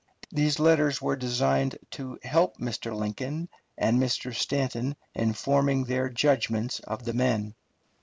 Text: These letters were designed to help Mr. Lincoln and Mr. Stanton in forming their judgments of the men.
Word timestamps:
These 0.31 0.57
letters 0.59 0.99
were 0.99 1.15
designed 1.15 1.77
to 1.91 2.17
help 2.23 2.57
Mr. 2.57 2.91
Lincoln 2.91 3.49
and 3.77 3.99
Mr. 3.99 4.33
Stanton 4.33 4.95
in 5.13 5.33
forming 5.33 5.83
their 5.83 6.09
judgments 6.09 6.79
of 6.79 7.05
the 7.05 7.13
men. 7.13 7.53